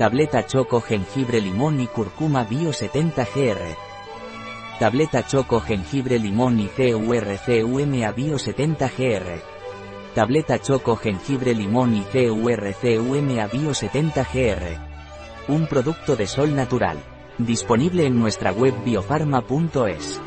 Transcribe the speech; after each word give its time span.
Tableta 0.00 0.46
Choco 0.46 0.80
Jengibre 0.80 1.42
Limón 1.42 1.78
y 1.78 1.86
Curcuma 1.86 2.44
Bio 2.44 2.72
70 2.72 3.22
GR. 3.22 3.76
Tableta 4.78 5.26
Choco 5.26 5.60
Jengibre 5.60 6.18
Limón 6.18 6.58
y 6.58 6.68
CURCUMA 6.68 8.10
Bio 8.12 8.38
70 8.38 8.90
GR. 8.96 9.42
Tableta 10.14 10.58
Choco 10.58 10.96
Jengibre 10.96 11.54
Limón 11.54 11.94
y 11.94 12.00
CURCUMA 12.00 13.46
Bio 13.48 13.74
70 13.74 14.22
GR. 14.22 15.52
Un 15.52 15.66
producto 15.66 16.16
de 16.16 16.26
sol 16.26 16.56
natural. 16.56 16.96
Disponible 17.36 18.06
en 18.06 18.18
nuestra 18.18 18.52
web 18.52 18.72
biofarma.es. 18.82 20.22